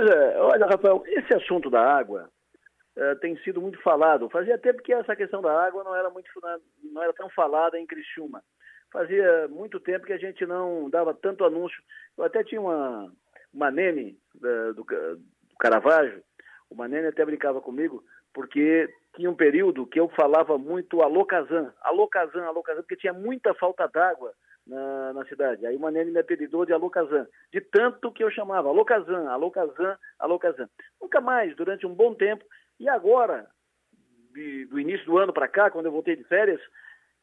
Pois 0.00 0.10
é, 0.12 0.40
olha, 0.40 0.66
Rafael, 0.66 1.02
esse 1.08 1.34
assunto 1.34 1.68
da 1.68 1.82
água 1.82 2.30
uh, 2.96 3.16
tem 3.20 3.36
sido 3.42 3.60
muito 3.60 3.78
falado. 3.82 4.30
Fazia 4.30 4.56
tempo 4.56 4.82
que 4.82 4.94
essa 4.94 5.14
questão 5.14 5.42
da 5.42 5.52
água 5.62 5.84
não 5.84 5.94
era 5.94 6.08
muito 6.08 6.26
não 6.90 7.02
era 7.02 7.12
tão 7.12 7.28
falada 7.28 7.78
em 7.78 7.86
Criciúma. 7.86 8.42
Fazia 8.90 9.46
muito 9.48 9.78
tempo 9.78 10.06
que 10.06 10.14
a 10.14 10.18
gente 10.18 10.46
não 10.46 10.88
dava 10.88 11.12
tanto 11.12 11.44
anúncio. 11.44 11.78
Eu 12.16 12.24
até 12.24 12.42
tinha 12.42 12.62
uma, 12.62 13.12
uma 13.52 13.70
nene 13.70 14.18
do, 14.34 14.72
do 14.72 14.86
Caravaggio, 15.58 16.22
uma 16.70 16.88
nene 16.88 17.08
até 17.08 17.22
brincava 17.22 17.60
comigo, 17.60 18.02
porque 18.32 18.88
tinha 19.14 19.30
um 19.30 19.36
período 19.36 19.86
que 19.86 20.00
eu 20.00 20.08
falava 20.08 20.56
muito 20.56 21.02
alô 21.02 21.26
Kazan, 21.26 21.74
alô 21.82 22.08
Kazan, 22.08 22.46
alô 22.46 22.62
Kazan, 22.62 22.80
porque 22.80 22.96
tinha 22.96 23.12
muita 23.12 23.52
falta 23.52 23.86
d'água 23.86 24.32
na, 24.70 25.12
na, 25.12 25.24
cidade. 25.26 25.66
Aí 25.66 25.76
o 25.76 25.80
Manene 25.80 26.12
me 26.12 26.20
apelidou 26.20 26.64
de 26.64 26.72
alô 26.72 26.88
Kazan, 26.88 27.26
de 27.52 27.60
tanto 27.60 28.12
que 28.12 28.22
eu 28.22 28.30
chamava 28.30 28.72
Kazan, 28.84 29.28
alô 29.28 29.50
Kazan. 30.38 30.68
Nunca 31.00 31.20
mais, 31.20 31.54
durante 31.56 31.86
um 31.86 31.94
bom 31.94 32.14
tempo. 32.14 32.44
E 32.78 32.88
agora, 32.88 33.46
de, 34.32 34.66
do 34.66 34.78
início 34.78 35.04
do 35.04 35.18
ano 35.18 35.32
para 35.32 35.48
cá, 35.48 35.70
quando 35.70 35.86
eu 35.86 35.92
voltei 35.92 36.14
de 36.14 36.24
férias, 36.24 36.60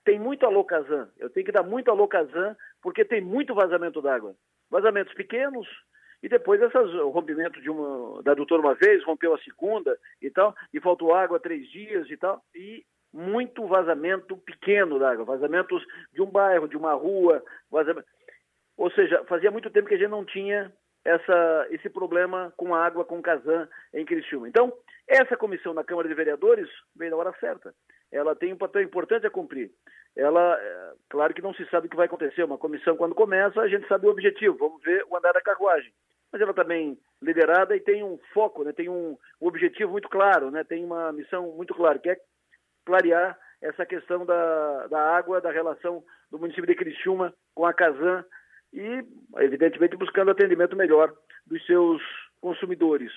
tem 0.04 0.20
muito 0.20 0.46
alô 0.46 0.64
Kazan. 0.64 1.10
Eu 1.18 1.30
tenho 1.30 1.46
que 1.46 1.52
dar 1.52 1.64
muito 1.64 1.90
alô 1.90 2.08
Kazan, 2.08 2.56
porque 2.82 3.06
tem 3.06 3.22
muito 3.22 3.56
vazamento 3.56 4.02
d'água. 4.02 4.36
Vazamentos 4.70 5.14
pequenos, 5.14 5.68
e 6.22 6.28
depois 6.28 6.62
essas, 6.62 6.94
o 6.96 7.10
rompimento 7.10 7.62
de 7.62 7.70
uma, 7.70 8.22
da 8.24 8.34
doutora 8.34 8.62
uma 8.62 8.76
vez, 8.76 9.04
rompeu 9.06 9.34
a 9.34 9.40
segunda 9.40 9.98
e 10.22 10.30
tal, 10.30 10.56
e 10.74 10.82
faltou 10.82 11.14
água 11.14 11.40
três 11.40 11.68
dias 11.70 12.10
e 12.10 12.18
tal, 12.18 12.44
e 12.54 12.86
muito 13.18 13.66
vazamento 13.66 14.38
pequeno 14.38 15.00
d'água, 15.00 15.26
vazamentos 15.26 15.84
de 16.14 16.22
um 16.22 16.28
bairro, 16.28 16.68
de 16.68 16.78
uma 16.78 16.94
rua, 16.94 17.44
vazamento. 17.70 18.08
ou 18.78 18.92
seja, 18.92 19.24
fazia 19.26 19.50
muito 19.50 19.72
tempo 19.72 19.88
que 19.88 19.96
a 19.96 19.98
gente 19.98 20.10
não 20.10 20.24
tinha 20.24 20.72
essa, 21.04 21.68
esse 21.72 21.90
problema 21.90 22.54
com 22.56 22.76
água, 22.76 23.04
com 23.04 23.22
Casan 23.22 23.68
em 23.92 24.06
Criciúma. 24.06 24.48
Então, 24.48 24.72
essa 25.08 25.36
comissão 25.36 25.74
na 25.74 25.84
Câmara 25.84 26.08
de 26.08 26.14
Vereadores 26.14 26.70
veio 26.96 27.12
na 27.12 27.18
hora 27.18 27.34
certa. 27.40 27.74
Ela 28.12 28.36
tem 28.36 28.54
um 28.54 28.58
papel 28.58 28.84
importante 28.84 29.26
a 29.26 29.32
cumprir. 29.32 29.72
Ela, 30.16 30.56
é, 30.60 30.92
claro 31.10 31.34
que 31.34 31.42
não 31.42 31.54
se 31.54 31.66
sabe 31.70 31.88
o 31.88 31.90
que 31.90 31.96
vai 31.96 32.06
acontecer. 32.06 32.44
Uma 32.44 32.58
comissão, 32.58 32.96
quando 32.96 33.16
começa, 33.16 33.60
a 33.60 33.68
gente 33.68 33.88
sabe 33.88 34.06
o 34.06 34.12
objetivo. 34.12 34.58
Vamos 34.58 34.82
ver 34.84 35.04
o 35.10 35.18
andar 35.18 35.34
da 35.34 35.42
carruagem 35.42 35.92
mas 36.32 36.42
ela 36.42 36.54
também 36.54 36.98
liderada 37.22 37.76
e 37.76 37.80
tem 37.80 38.04
um 38.04 38.18
foco, 38.34 38.64
né, 38.64 38.72
tem 38.72 38.90
um 38.90 39.18
objetivo 39.40 39.92
muito 39.92 40.10
claro, 40.10 40.52
né, 40.52 40.64
tem 40.64 40.84
uma 40.84 41.12
missão 41.12 41.52
muito 41.54 41.74
clara, 41.74 42.00
que 42.00 42.10
é 42.10 42.18
clarear 42.88 43.38
essa 43.62 43.86
questão 43.86 44.26
da, 44.26 44.88
da 44.88 45.18
água, 45.18 45.42
da 45.42 45.52
relação 45.52 46.02
do 46.32 46.40
município 46.40 46.66
de 46.66 46.76
Criciúma 46.76 47.34
com 47.54 47.66
a 47.66 47.74
Casan 47.74 48.24
e, 48.74 49.04
evidentemente, 49.40 49.98
buscando 49.98 50.32
atendimento 50.32 50.74
melhor 50.74 51.14
dos 51.46 51.64
seus 51.66 52.02
consumidores. 52.40 53.12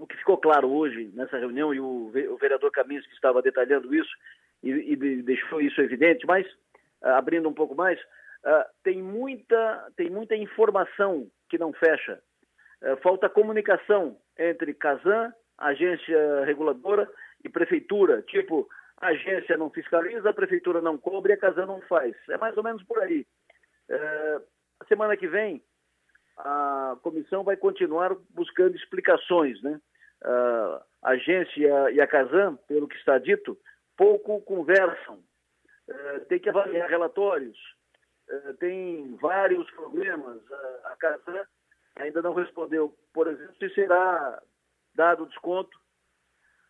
O 0.00 0.06
que 0.06 0.16
ficou 0.16 0.38
claro 0.38 0.72
hoje 0.72 1.12
nessa 1.14 1.36
reunião, 1.36 1.74
e 1.74 1.80
o, 1.80 2.10
o 2.30 2.36
vereador 2.38 2.70
Caminhos 2.70 3.06
que 3.06 3.12
estava 3.12 3.42
detalhando 3.42 3.94
isso 3.94 4.10
e, 4.62 4.70
e 4.70 5.22
deixou 5.22 5.60
isso 5.60 5.80
evidente, 5.82 6.26
mas, 6.26 6.46
uh, 7.02 7.08
abrindo 7.16 7.48
um 7.48 7.54
pouco 7.54 7.74
mais, 7.74 8.00
uh, 8.00 8.64
tem, 8.82 9.02
muita, 9.02 9.92
tem 9.94 10.08
muita 10.08 10.34
informação 10.34 11.28
que 11.50 11.58
não 11.58 11.72
fecha. 11.74 12.18
É, 12.82 12.96
falta 12.96 13.28
comunicação 13.28 14.16
entre 14.38 14.74
Casan, 14.74 15.32
agência 15.56 16.44
reguladora 16.44 17.08
e 17.44 17.48
prefeitura. 17.48 18.22
Tipo, 18.22 18.68
a 19.00 19.08
agência 19.08 19.56
não 19.56 19.70
fiscaliza, 19.70 20.30
a 20.30 20.34
prefeitura 20.34 20.80
não 20.80 20.96
cobre 20.98 21.32
e 21.32 21.34
a 21.34 21.38
Casan 21.38 21.66
não 21.66 21.80
faz. 21.82 22.16
É 22.28 22.38
mais 22.38 22.56
ou 22.56 22.62
menos 22.62 22.82
por 22.84 22.98
aí. 23.00 23.26
É, 23.88 24.40
a 24.80 24.84
semana 24.86 25.16
que 25.16 25.28
vem, 25.28 25.62
a 26.38 26.96
comissão 27.02 27.44
vai 27.44 27.56
continuar 27.56 28.14
buscando 28.30 28.74
explicações, 28.74 29.62
né? 29.62 29.80
A 31.02 31.10
agência 31.10 31.90
e 31.90 32.00
a 32.00 32.06
Casan, 32.06 32.56
pelo 32.66 32.88
que 32.88 32.96
está 32.96 33.18
dito, 33.18 33.58
pouco 33.96 34.40
conversam. 34.40 35.22
É, 35.86 36.18
tem 36.20 36.38
que 36.38 36.48
avaliar 36.48 36.88
relatórios, 36.88 37.58
eh, 38.28 38.54
tem 38.58 39.16
vários 39.16 39.70
problemas. 39.72 40.40
A 40.84 40.96
Casan 40.96 41.44
ainda 41.96 42.22
não 42.22 42.32
respondeu, 42.32 42.96
por 43.12 43.26
exemplo, 43.28 43.54
se 43.58 43.68
será 43.74 44.42
dado 44.94 45.26
desconto, 45.26 45.78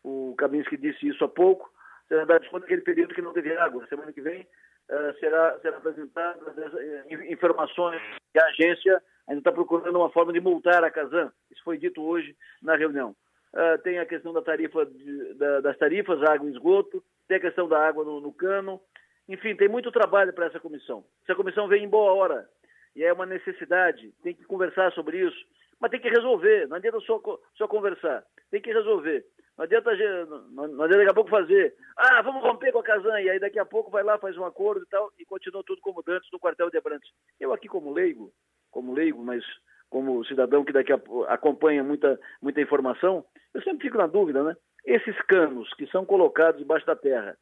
o 0.05 0.35
Kaminski 0.37 0.77
disse 0.77 1.09
isso 1.09 1.25
há 1.25 1.29
pouco, 1.29 1.73
será 2.07 2.25
dado 2.25 2.43
desconto 2.43 2.63
naquele 2.63 2.83
período 2.83 3.15
que 3.15 3.23
não 3.23 3.33
teve 3.33 3.57
água. 3.57 3.87
Semana 3.89 4.13
que 4.13 4.21
vem 4.21 4.43
uh, 4.43 5.19
será, 5.19 5.59
será 5.61 5.79
apresentadas 5.79 6.73
uh, 6.73 7.33
informações 7.33 8.01
que 8.33 8.39
a 8.39 8.47
agência 8.47 9.03
ainda 9.27 9.41
está 9.41 9.51
procurando 9.51 9.97
uma 9.97 10.11
forma 10.11 10.33
de 10.33 10.41
multar 10.41 10.85
a 10.85 10.91
Casan. 10.91 11.33
Isso 11.51 11.65
foi 11.65 11.79
dito 11.79 12.03
hoje 12.03 12.37
na 12.63 12.77
reunião. 12.77 13.17
Uh, 13.55 13.79
tem 13.83 13.99
a 13.99 14.07
questão 14.07 14.33
da 14.33 14.43
tarifa 14.43 14.85
de, 14.85 15.35
da, 15.35 15.61
das 15.61 15.79
tarifas, 15.79 16.23
água 16.23 16.49
e 16.49 16.53
esgoto, 16.53 17.03
tem 17.27 17.39
a 17.39 17.41
questão 17.41 17.67
da 17.67 17.79
água 17.79 18.05
no, 18.05 18.21
no 18.21 18.33
cano, 18.33 18.81
enfim, 19.29 19.57
tem 19.57 19.69
muito 19.69 19.91
trabalho 19.91 20.33
para 20.33 20.47
essa 20.47 20.61
comissão. 20.61 21.05
Essa 21.23 21.35
comissão 21.35 21.67
vem 21.67 21.85
em 21.85 21.89
boa 21.89 22.13
hora 22.13 22.47
e 22.95 23.03
é 23.03 23.13
uma 23.13 23.25
necessidade, 23.25 24.13
tem 24.23 24.35
que 24.35 24.45
conversar 24.45 24.93
sobre 24.93 25.19
isso, 25.19 25.47
mas 25.81 25.91
tem 25.91 26.01
que 26.01 26.09
resolver, 26.09 26.69
não 26.69 26.77
adianta 26.77 27.01
só, 27.01 27.21
só 27.55 27.67
conversar, 27.67 28.25
tem 28.51 28.61
que 28.61 28.73
resolver. 28.73 29.25
Não 29.57 29.65
adianta, 29.65 29.91
não, 30.27 30.69
não 30.69 30.85
adianta 30.85 30.99
daqui 30.99 31.11
a 31.11 31.15
pouco 31.15 31.31
fazer, 31.31 31.75
ah, 31.97 32.23
vamos 32.23 32.43
romper 32.43 32.73
com 32.73 32.81
a 32.81 32.83
Casan, 32.83 33.21
e 33.21 33.31
aí 33.31 33.39
daqui 33.39 33.59
a 33.59 33.65
pouco 33.65 33.91
vai 33.91 34.03
lá, 34.03 34.19
faz 34.19 34.37
um 34.37 34.45
acordo 34.45 34.83
e 34.85 34.89
tal, 34.89 35.13
e 35.19 35.25
continua 35.25 35.63
tudo 35.65 35.81
como 35.81 36.03
antes 36.09 36.29
no 36.33 36.41
quartel 36.41 36.71
de 36.71 36.79
Abrantes. 36.79 37.09
Eu 37.39 37.53
aqui 37.53 37.69
como 37.69 37.93
leigo, 37.93 38.33
como 38.71 38.93
leigo, 38.93 39.23
mas 39.23 39.45
como 39.89 40.25
cidadão 40.25 40.65
que 40.65 40.73
daqui 40.73 40.93
a, 40.93 41.01
acompanha 41.29 41.85
muita, 41.85 42.19
muita 42.43 42.61
informação, 42.61 43.25
eu 43.55 43.63
sempre 43.63 43.87
fico 43.87 43.97
na 43.97 44.09
dúvida, 44.09 44.43
né? 44.43 44.57
Esses 44.85 45.17
canos 45.23 45.73
que 45.75 45.87
são 45.87 46.05
colocados 46.05 46.61
debaixo 46.61 46.85
da 46.85 46.97
terra, 46.97 47.39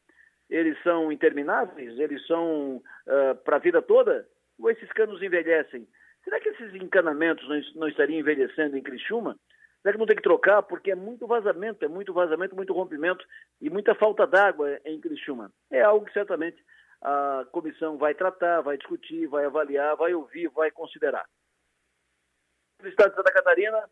eles 0.50 0.76
são 0.82 1.10
intermináveis? 1.10 1.98
Eles 1.98 2.24
são 2.26 2.76
uh, 2.76 3.34
para 3.42 3.56
a 3.56 3.58
vida 3.58 3.80
toda? 3.80 4.26
Ou 4.60 4.70
esses 4.70 4.92
canos 4.92 5.22
envelhecem? 5.22 5.88
Será 6.22 6.38
que 6.38 6.50
esses 6.50 6.74
encanamentos 6.74 7.48
não, 7.48 7.80
não 7.80 7.88
estariam 7.88 8.20
envelhecendo 8.20 8.76
em 8.76 8.82
Criciúma? 8.82 9.36
Será 9.82 9.92
que 9.92 9.98
não 9.98 10.06
tem 10.06 10.16
que 10.16 10.22
trocar? 10.22 10.62
Porque 10.62 10.92
é 10.92 10.94
muito 10.94 11.26
vazamento, 11.26 11.84
é 11.84 11.88
muito 11.88 12.12
vazamento, 12.12 12.54
muito 12.54 12.72
rompimento 12.72 13.24
e 13.60 13.68
muita 13.68 13.94
falta 13.94 14.26
d'água 14.26 14.80
em 14.84 15.00
Criciúma. 15.00 15.52
É 15.70 15.82
algo 15.82 16.06
que 16.06 16.12
certamente 16.12 16.56
a 17.00 17.44
comissão 17.50 17.98
vai 17.98 18.14
tratar, 18.14 18.60
vai 18.60 18.78
discutir, 18.78 19.26
vai 19.26 19.44
avaliar, 19.44 19.96
vai 19.96 20.14
ouvir, 20.14 20.48
vai 20.48 20.70
considerar. 20.70 21.26
No 22.80 22.88
estado 22.88 23.10
de 23.10 23.16
Santa 23.16 23.32
Catarina, 23.32 23.90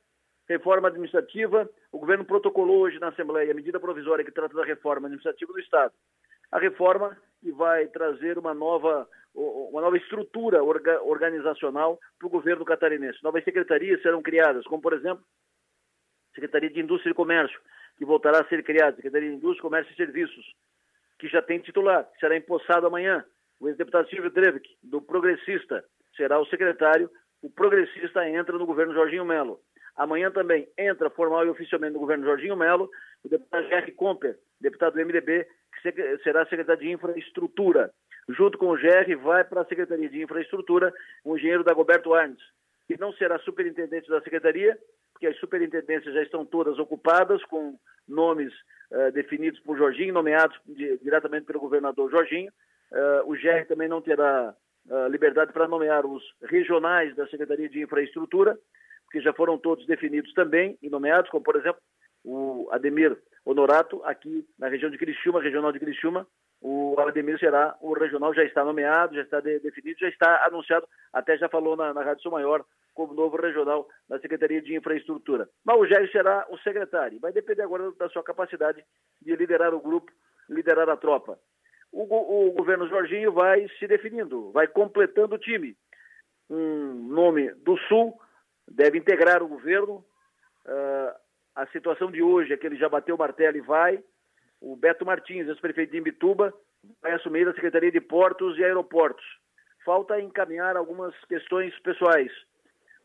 reforma 0.49 0.89
administrativa, 0.89 1.69
o 1.91 1.99
governo 1.99 2.25
protocolou 2.25 2.83
hoje 2.83 2.99
na 3.01 3.09
Assembleia 3.09 3.51
a 3.51 3.55
medida 3.55 3.81
provisória 3.81 4.25
que 4.25 4.33
trata 4.33 4.55
da 4.55 4.65
reforma 4.65 5.09
administrativa 5.09 5.53
do 5.53 5.59
Estado 5.59 5.93
a 6.51 6.59
reforma 6.59 7.17
que 7.41 7.53
vai 7.53 7.87
trazer 7.87 8.37
uma 8.39 8.53
nova, 8.53 9.09
uma 9.35 9.81
nova 9.81 9.97
estrutura 9.97 10.63
organizacional 10.63 11.99
para 12.19 12.27
o 12.27 12.31
governo 12.31 12.65
catarinense. 12.65 13.23
Novas 13.23 13.45
secretarias 13.45 14.03
serão 14.03 14.21
criadas, 14.21 14.65
como, 14.65 14.83
por 14.83 14.93
exemplo, 14.93 15.25
Secretaria 16.35 16.71
de 16.71 16.81
Indústria 16.81 17.13
e 17.13 17.15
Comércio, 17.15 17.61
que 17.97 18.05
voltará 18.05 18.41
a 18.41 18.49
ser 18.49 18.63
criada, 18.63 18.97
Secretaria 18.97 19.29
de 19.29 19.37
Indústria, 19.37 19.63
Comércio 19.63 19.93
e 19.93 19.97
Serviços, 19.97 20.55
que 21.19 21.29
já 21.29 21.43
tem 21.43 21.59
titular, 21.59 22.05
que 22.05 22.19
será 22.19 22.37
empossado 22.37 22.87
amanhã. 22.87 23.25
O 23.61 23.69
ex-deputado 23.69 24.09
Silvio 24.09 24.31
Drevik, 24.31 24.69
do 24.83 25.03
Progressista, 25.03 25.85
será 26.17 26.39
o 26.39 26.47
secretário. 26.47 27.11
O 27.43 27.51
Progressista 27.51 28.27
entra 28.29 28.57
no 28.57 28.65
governo 28.65 28.95
Jorginho 28.95 29.25
Melo. 29.25 29.61
Amanhã 29.97 30.31
também 30.31 30.67
entra 30.79 31.11
formal 31.11 31.45
e 31.45 31.51
oficialmente 31.51 31.93
no 31.93 32.01
governo 32.01 32.25
Jorginho 32.25 32.57
Melo 32.57 32.89
o 33.23 33.29
deputado 33.29 33.69
Jerry 33.69 33.93
Comper, 33.93 34.39
deputado 34.61 34.95
do 34.95 35.05
MDB, 35.05 35.47
que 35.83 36.19
será 36.23 36.47
secretário 36.47 36.81
de 36.81 36.91
Infraestrutura. 36.91 37.91
Junto 38.29 38.57
com 38.57 38.71
o 38.71 38.77
GR, 38.77 39.17
vai 39.23 39.45
para 39.45 39.63
a 39.63 39.65
Secretaria 39.67 40.09
de 40.09 40.23
Infraestrutura 40.23 40.93
o 41.25 41.37
engenheiro 41.37 41.65
Dagoberto 41.65 42.15
Arnes, 42.15 42.41
que 42.87 42.99
não 42.99 43.13
será 43.13 43.39
superintendente 43.41 44.09
da 44.09 44.23
Secretaria, 44.23 44.79
porque 45.21 45.27
as 45.27 45.39
superintendências 45.39 46.15
já 46.15 46.23
estão 46.23 46.47
todas 46.47 46.79
ocupadas 46.79 47.45
com 47.45 47.79
nomes 48.09 48.51
uh, 48.91 49.13
definidos 49.13 49.61
por 49.61 49.77
Jorginho, 49.77 50.15
nomeados 50.15 50.59
de, 50.65 50.97
diretamente 50.97 51.45
pelo 51.45 51.61
governador 51.61 52.11
Jorginho. 52.11 52.51
Uh, 52.91 53.31
o 53.31 53.33
GR 53.33 53.67
também 53.69 53.87
não 53.87 54.01
terá 54.01 54.55
uh, 54.89 55.09
liberdade 55.09 55.53
para 55.53 55.69
nomear 55.69 56.07
os 56.07 56.23
regionais 56.45 57.15
da 57.15 57.29
Secretaria 57.29 57.69
de 57.69 57.83
Infraestrutura, 57.83 58.59
porque 59.05 59.21
já 59.21 59.31
foram 59.35 59.59
todos 59.59 59.87
definidos 59.87 60.33
também 60.33 60.79
e 60.81 60.89
nomeados, 60.89 61.31
como 61.31 61.45
por 61.45 61.57
exemplo 61.57 61.83
o 62.25 62.71
Ademir 62.73 63.15
Honorato, 63.45 64.03
aqui 64.05 64.47
na 64.59 64.69
região 64.69 64.91
de 64.91 64.99
Criciúma, 64.99 65.41
regional 65.41 65.73
de 65.73 65.81
Criciúma, 65.81 66.27
o 66.61 66.95
Ademir 67.01 67.39
será, 67.39 67.75
o 67.81 67.95
regional 67.95 68.35
já 68.35 68.45
está 68.45 68.63
nomeado, 68.63 69.15
já 69.15 69.23
está 69.23 69.41
de, 69.41 69.59
definido, 69.61 69.99
já 69.99 70.09
está 70.09 70.45
anunciado, 70.47 70.87
até 71.13 71.37
já 71.39 71.49
falou 71.49 71.75
na, 71.75 71.95
na 71.95 72.03
Rádio 72.03 72.23
Sul 72.23 72.33
Maior, 72.33 72.65
como 72.93 73.15
novo 73.15 73.37
regional 73.37 73.89
da 74.07 74.19
Secretaria 74.21 74.61
de 74.61 74.77
Infraestrutura. 74.77 75.49
Mas 75.65 75.79
o 75.79 75.87
Jair 75.87 76.11
será 76.13 76.47
o 76.51 76.59
secretário, 76.59 77.19
vai 77.19 77.33
depender 77.33 77.63
agora 77.63 77.91
da 77.93 78.11
sua 78.11 78.23
capacidade 78.23 78.85
de 79.23 79.35
liderar 79.37 79.73
o 79.73 79.81
grupo, 79.81 80.13
liderar 80.49 80.89
a 80.91 80.97
tropa. 80.97 81.39
O, 81.91 82.49
o 82.49 82.53
governo 82.53 82.89
Jorginho 82.89 83.33
vai 83.33 83.67
se 83.79 83.87
definindo, 83.87 84.53
vai 84.53 84.69
completando 84.69 85.37
o 85.37 85.39
time. 85.39 85.75
Um 86.49 86.93
nome 87.09 87.55
do 87.55 87.77
Sul 87.89 88.21
deve 88.69 88.99
integrar 88.99 89.43
o 89.43 89.49
governo, 89.49 90.05
Uh, 90.67 91.30
a 91.55 91.67
situação 91.67 92.11
de 92.11 92.23
hoje 92.23 92.53
é 92.53 92.57
que 92.57 92.67
ele 92.67 92.77
já 92.77 92.89
bateu 92.89 93.15
o 93.15 93.19
martelo 93.19 93.57
e 93.57 93.61
vai. 93.61 94.03
O 94.61 94.77
Beto 94.77 95.05
Martins, 95.05 95.49
ex-prefeito 95.49 95.93
de 95.93 95.99
Imbituba, 95.99 96.53
vai 97.03 97.13
assumir 97.13 97.49
a 97.49 97.55
Secretaria 97.55 97.91
de 97.91 98.01
Portos 98.01 98.59
e 98.59 98.65
Aeroportos. 98.65 99.25
Falta 99.85 100.21
encaminhar 100.21 100.77
algumas 100.77 101.15
questões 101.25 101.77
pessoais, 101.81 102.31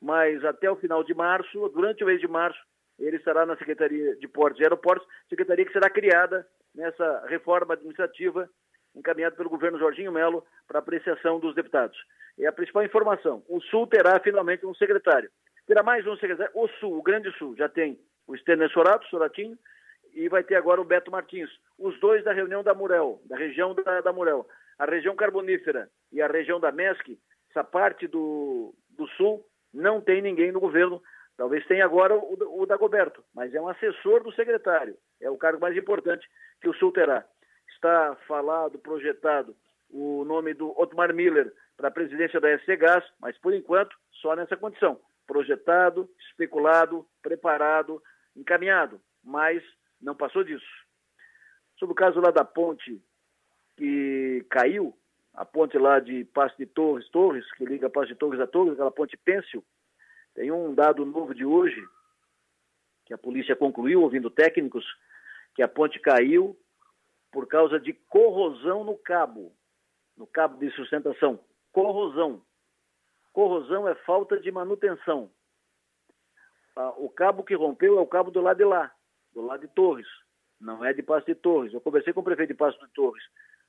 mas 0.02 0.44
até 0.44 0.70
o 0.70 0.76
final 0.76 1.04
de 1.04 1.14
março, 1.14 1.70
durante 1.70 2.04
o 2.04 2.08
mês 2.08 2.20
de 2.20 2.28
março, 2.28 2.60
ele 3.00 3.18
estará 3.18 3.46
na 3.46 3.58
Secretaria 3.58 4.16
de 4.18 4.28
Portos 4.28 4.60
e 4.60 4.64
Aeroportos, 4.64 5.08
secretaria 5.30 5.66
que 5.66 5.74
será 5.74 5.90
criada 5.90 6.48
nessa 6.74 7.26
reforma 7.28 7.74
administrativa 7.74 8.50
encaminhada 8.96 9.36
pelo 9.36 9.50
governo 9.50 9.80
Jorginho 9.80 10.12
Melo 10.12 10.46
para 10.68 10.80
apreciação 10.80 11.40
dos 11.40 11.54
deputados. 11.54 11.98
E 12.38 12.46
a 12.46 12.52
principal 12.52 12.84
informação, 12.84 13.44
o 13.48 13.62
Sul 13.62 13.88
terá 13.88 14.20
finalmente 14.20 14.66
um 14.66 14.74
secretário. 14.74 15.30
Terá 15.68 15.84
mais 15.84 16.06
um 16.08 16.16
secretário. 16.18 16.52
O 16.54 16.68
Sul, 16.80 16.98
o 16.98 17.04
Grande 17.04 17.32
Sul, 17.38 17.56
já 17.58 17.68
tem 17.68 18.00
o 18.28 18.36
Stener 18.38 18.70
Sorato, 18.70 19.08
Soratinho, 19.08 19.58
e 20.14 20.30
vai 20.30 20.44
ter 20.44 20.56
agora 20.56 20.82
o 20.82 20.86
Beto 20.86 21.12
Martins. 21.12 21.50
Os 21.78 22.00
dois 22.00 22.24
da 22.24 22.34
reunião 22.34 22.64
da 22.64 22.74
Murel, 22.74 23.22
da 23.26 23.38
região 23.38 23.74
da, 23.74 24.02
da 24.02 24.14
Murel. 24.14 24.48
A 24.80 24.86
região 24.86 25.16
carbonífera 25.16 25.90
e 26.12 26.22
a 26.22 26.28
região 26.28 26.60
da 26.60 26.72
MESC, 26.72 27.20
essa 27.50 27.64
parte 27.64 28.08
do, 28.08 28.74
do 28.90 29.08
Sul, 29.10 29.46
não 29.74 30.02
tem 30.02 30.22
ninguém 30.22 30.52
no 30.52 30.60
governo. 30.60 31.02
Talvez 31.38 31.66
tenha 31.68 31.84
agora 31.84 32.16
o, 32.16 32.62
o 32.62 32.66
Dagoberto, 32.66 33.24
mas 33.34 33.54
é 33.54 33.60
um 33.60 33.68
assessor 33.68 34.24
do 34.24 34.34
secretário. 34.34 34.98
É 35.22 35.30
o 35.30 35.38
cargo 35.38 35.60
mais 35.60 35.76
importante 35.76 36.26
que 36.62 36.70
o 36.70 36.74
Sul 36.74 36.92
terá. 36.92 37.26
Está 37.70 38.16
falado, 38.28 38.80
projetado 38.80 39.56
o 39.90 40.24
nome 40.26 40.54
do 40.54 40.78
Otmar 40.80 41.14
Miller 41.14 41.52
para 41.78 41.90
a 41.90 41.92
presidência 41.92 42.40
da 42.40 42.58
SC 42.58 42.78
Gás, 42.78 43.04
mas 43.20 43.38
por 43.38 43.54
enquanto 43.54 43.96
só 44.22 44.36
nessa 44.36 44.56
condição 44.56 45.00
projetado, 45.26 46.10
especulado, 46.30 47.06
preparado, 47.22 48.02
encaminhado, 48.36 49.02
mas 49.24 49.64
não 50.02 50.16
passou 50.16 50.44
disso. 50.44 50.66
Sobre 51.78 51.94
o 51.94 51.96
caso 51.96 52.20
lá 52.20 52.32
da 52.32 52.44
ponte 52.44 53.02
que 53.78 54.46
caiu, 54.50 54.98
a 55.34 55.44
ponte 55.44 55.78
lá 55.78 56.00
de 56.00 56.24
Passo 56.26 56.56
de 56.58 56.66
Torres, 56.66 57.10
Torres, 57.10 57.50
que 57.54 57.66
liga 57.66 57.90
Passo 57.90 58.08
de 58.08 58.16
Torres 58.16 58.40
a 58.40 58.48
Torres, 58.48 58.74
aquela 58.74 58.92
ponte 58.92 59.18
pêncil, 59.18 59.64
tem 60.34 60.52
um 60.52 60.74
dado 60.74 61.06
novo 61.06 61.34
de 61.34 61.46
hoje, 61.46 61.82
que 63.06 63.14
a 63.14 63.18
polícia 63.18 63.56
concluiu, 63.56 64.02
ouvindo 64.02 64.30
técnicos, 64.30 64.86
que 65.54 65.62
a 65.62 65.68
ponte 65.68 66.00
caiu 66.00 66.58
por 67.32 67.48
causa 67.48 67.80
de 67.80 67.94
corrosão 67.94 68.84
no 68.84 68.98
cabo, 68.98 69.54
no 70.16 70.26
cabo 70.26 70.58
de 70.58 70.70
sustentação. 70.72 71.40
Corrosão. 71.72 72.42
Corrosão 73.34 73.88
é 73.88 73.96
falta 73.96 74.40
de 74.40 74.52
manutenção. 74.52 75.30
O 76.98 77.10
cabo 77.10 77.44
que 77.44 77.56
rompeu 77.56 77.98
é 77.98 78.02
o 78.02 78.08
cabo 78.08 78.32
do 78.32 78.42
lado 78.42 78.58
de 78.58 78.66
lá, 78.66 78.92
do 79.34 79.42
lado 79.42 79.62
de 79.62 79.68
Torres, 79.70 80.08
não 80.60 80.84
é 80.84 80.94
de 80.94 81.02
Passo 81.02 81.26
de 81.26 81.36
Torres. 81.36 81.74
Eu 81.74 81.82
conversei 81.82 82.12
com 82.12 82.20
o 82.20 82.24
prefeito 82.24 82.50
de 82.50 82.58
Passo 82.58 82.80
de 82.80 82.92
Torres 82.94 83.24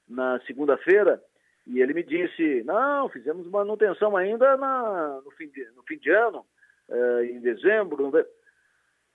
na 0.09 0.41
segunda-feira 0.41 1.23
e 1.67 1.81
ele 1.81 1.95
me 1.95 2.03
disse: 2.03 2.63
não, 2.65 3.09
fizemos 3.09 3.49
manutenção 3.49 4.17
ainda 4.17 4.57
na, 4.57 5.21
no, 5.25 5.31
fim 5.33 5.49
de, 5.49 5.65
no 5.73 5.83
fim 5.83 5.99
de 5.99 6.11
ano, 6.11 6.45
eh, 6.89 7.25
em 7.27 7.41
dezembro. 7.41 8.13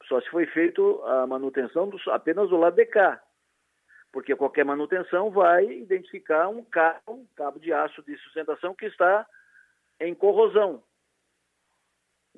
Só 0.07 0.19
se 0.19 0.29
foi 0.29 0.45
feito 0.47 1.01
a 1.03 1.25
manutenção 1.27 1.87
do, 1.87 1.97
apenas 2.11 2.49
do 2.49 2.57
lado 2.57 2.75
de 2.75 2.85
cá. 2.85 3.21
Porque 4.11 4.35
qualquer 4.35 4.65
manutenção 4.65 5.31
vai 5.31 5.65
identificar 5.65 6.49
um 6.49 6.63
cabo, 6.65 6.99
um 7.07 7.25
cabo 7.35 7.59
de 7.59 7.71
aço 7.71 8.03
de 8.03 8.17
sustentação 8.17 8.75
que 8.75 8.85
está 8.85 9.25
em 9.99 10.13
corrosão. 10.13 10.83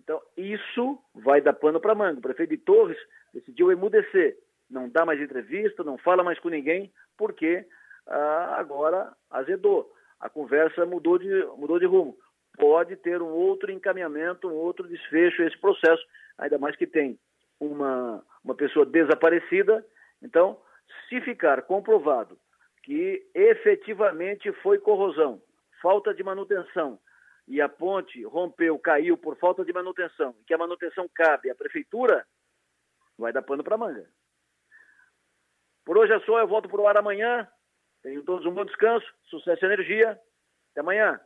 Então, 0.03 0.21
isso 0.35 0.99
vai 1.15 1.39
dar 1.39 1.53
pano 1.53 1.79
para 1.79 1.95
manga. 1.95 2.19
O 2.19 2.21
prefeito 2.21 2.49
de 2.49 2.57
Torres 2.57 2.97
decidiu 3.33 3.71
emudecer. 3.71 4.37
Não 4.69 4.89
dá 4.89 5.05
mais 5.05 5.19
entrevista, 5.21 5.83
não 5.83 5.97
fala 5.97 6.23
mais 6.23 6.37
com 6.39 6.49
ninguém, 6.49 6.91
porque 7.17 7.65
ah, 8.05 8.55
agora 8.57 9.13
azedou. 9.31 9.89
A 10.19 10.29
conversa 10.29 10.85
mudou 10.85 11.17
de, 11.17 11.29
mudou 11.57 11.79
de 11.79 11.85
rumo. 11.85 12.17
Pode 12.57 12.95
ter 12.97 13.21
um 13.21 13.29
outro 13.29 13.71
encaminhamento, 13.71 14.47
um 14.47 14.53
outro 14.53 14.87
desfecho 14.87 15.41
esse 15.41 15.57
processo, 15.59 16.03
ainda 16.37 16.57
mais 16.57 16.75
que 16.75 16.85
tem 16.85 17.17
uma, 17.59 18.23
uma 18.43 18.55
pessoa 18.55 18.85
desaparecida. 18.85 19.85
Então, 20.21 20.59
se 21.07 21.21
ficar 21.21 21.61
comprovado 21.63 22.37
que 22.83 23.25
efetivamente 23.33 24.51
foi 24.61 24.77
corrosão, 24.77 25.41
falta 25.81 26.13
de 26.13 26.23
manutenção, 26.23 26.99
e 27.47 27.61
a 27.61 27.67
ponte 27.67 28.23
rompeu, 28.23 28.77
caiu 28.79 29.17
por 29.17 29.37
falta 29.37 29.65
de 29.65 29.73
manutenção, 29.73 30.35
e 30.39 30.43
que 30.45 30.53
a 30.53 30.57
manutenção 30.57 31.09
cabe 31.13 31.49
à 31.49 31.55
prefeitura, 31.55 32.25
vai 33.17 33.33
dar 33.33 33.41
pano 33.41 33.63
para 33.63 33.77
manga. 33.77 34.09
Por 35.85 35.97
hoje 35.97 36.13
é 36.13 36.19
só, 36.21 36.39
eu 36.39 36.47
volto 36.47 36.69
para 36.69 36.81
o 36.81 36.87
ar 36.87 36.97
amanhã. 36.97 37.47
Tenham 38.01 38.23
todos 38.23 38.45
um 38.45 38.53
bom 38.53 38.65
descanso, 38.65 39.05
sucesso 39.23 39.63
e 39.63 39.67
energia. 39.67 40.19
Até 40.71 40.79
amanhã. 40.79 41.19